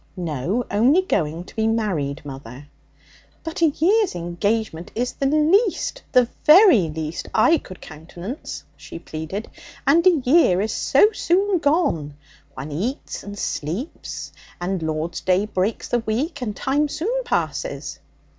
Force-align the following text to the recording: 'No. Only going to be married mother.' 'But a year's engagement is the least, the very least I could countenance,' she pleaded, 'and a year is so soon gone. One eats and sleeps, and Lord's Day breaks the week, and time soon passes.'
'No. 0.17 0.65
Only 0.71 1.03
going 1.03 1.43
to 1.43 1.55
be 1.55 1.67
married 1.67 2.25
mother.' 2.25 2.67
'But 3.43 3.61
a 3.61 3.67
year's 3.67 4.15
engagement 4.15 4.91
is 4.95 5.13
the 5.13 5.27
least, 5.27 6.01
the 6.11 6.27
very 6.43 6.89
least 6.89 7.29
I 7.35 7.59
could 7.59 7.81
countenance,' 7.81 8.63
she 8.75 8.97
pleaded, 8.97 9.47
'and 9.85 10.07
a 10.07 10.17
year 10.27 10.59
is 10.59 10.71
so 10.73 11.11
soon 11.11 11.59
gone. 11.59 12.15
One 12.55 12.71
eats 12.71 13.21
and 13.21 13.37
sleeps, 13.37 14.33
and 14.59 14.81
Lord's 14.81 15.21
Day 15.21 15.45
breaks 15.45 15.87
the 15.89 15.99
week, 15.99 16.41
and 16.41 16.55
time 16.55 16.87
soon 16.89 17.21
passes.' 17.23 17.99